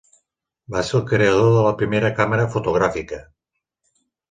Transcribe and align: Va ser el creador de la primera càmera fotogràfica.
Va 0.75 0.81
ser 0.87 0.95
el 0.99 1.03
creador 1.11 1.51
de 1.57 1.61
la 1.67 1.75
primera 1.83 2.11
càmera 2.23 2.49
fotogràfica. 2.57 3.23